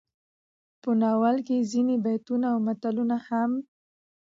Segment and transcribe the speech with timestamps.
[0.81, 3.51] په ناول کې ځينې بيتونه او متلونه هم